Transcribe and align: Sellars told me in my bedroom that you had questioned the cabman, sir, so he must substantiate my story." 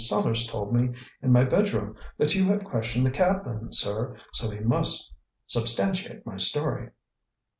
Sellars 0.03 0.47
told 0.47 0.73
me 0.73 0.95
in 1.21 1.31
my 1.31 1.43
bedroom 1.43 1.95
that 2.17 2.33
you 2.33 2.47
had 2.47 2.65
questioned 2.65 3.05
the 3.05 3.11
cabman, 3.11 3.71
sir, 3.71 4.17
so 4.33 4.49
he 4.49 4.59
must 4.59 5.13
substantiate 5.45 6.25
my 6.25 6.37
story." 6.37 6.89